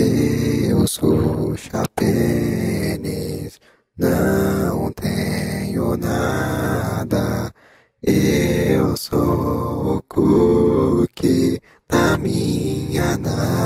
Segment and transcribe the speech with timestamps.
[0.00, 3.60] Eu sou chapénis,
[3.98, 7.52] não tenho nada.
[8.02, 13.59] Eu sou o cookie da minha nada.